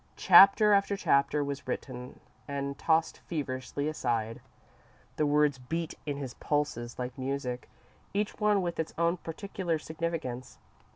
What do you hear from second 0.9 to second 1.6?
chapter